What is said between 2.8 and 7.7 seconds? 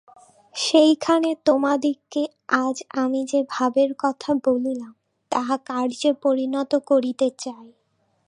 আমি যে-ভাবের কথা বলিলাম, তাহা কার্যে পরিণত করিতে চাই।